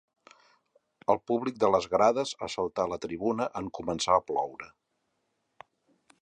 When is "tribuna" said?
3.05-3.47